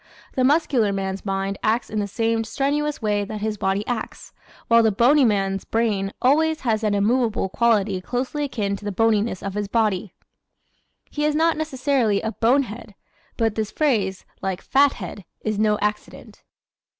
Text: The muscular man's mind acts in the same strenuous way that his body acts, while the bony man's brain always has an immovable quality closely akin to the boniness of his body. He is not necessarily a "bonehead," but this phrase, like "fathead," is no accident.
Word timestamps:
The 0.33 0.43
muscular 0.43 0.91
man's 0.91 1.27
mind 1.27 1.59
acts 1.61 1.87
in 1.87 1.99
the 1.99 2.07
same 2.07 2.43
strenuous 2.43 3.03
way 3.03 3.23
that 3.23 3.41
his 3.41 3.59
body 3.59 3.85
acts, 3.85 4.33
while 4.67 4.81
the 4.81 4.91
bony 4.91 5.23
man's 5.23 5.63
brain 5.63 6.11
always 6.23 6.61
has 6.61 6.83
an 6.83 6.95
immovable 6.95 7.49
quality 7.49 8.01
closely 8.01 8.45
akin 8.45 8.75
to 8.77 8.83
the 8.85 8.91
boniness 8.91 9.43
of 9.43 9.53
his 9.53 9.67
body. 9.67 10.15
He 11.11 11.23
is 11.23 11.35
not 11.35 11.55
necessarily 11.55 12.19
a 12.23 12.31
"bonehead," 12.31 12.95
but 13.37 13.53
this 13.53 13.69
phrase, 13.69 14.25
like 14.41 14.63
"fathead," 14.63 15.23
is 15.41 15.59
no 15.59 15.77
accident. 15.83 16.41